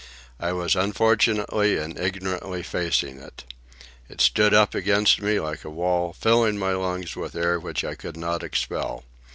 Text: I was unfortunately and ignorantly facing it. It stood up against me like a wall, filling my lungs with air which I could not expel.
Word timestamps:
I 0.39 0.51
was 0.51 0.75
unfortunately 0.75 1.77
and 1.77 1.95
ignorantly 1.95 2.63
facing 2.63 3.19
it. 3.19 3.43
It 4.09 4.19
stood 4.19 4.51
up 4.51 4.73
against 4.73 5.21
me 5.21 5.39
like 5.39 5.63
a 5.63 5.69
wall, 5.69 6.11
filling 6.13 6.57
my 6.57 6.71
lungs 6.71 7.15
with 7.15 7.35
air 7.35 7.59
which 7.59 7.83
I 7.83 7.93
could 7.93 8.17
not 8.17 8.41
expel. 8.41 9.03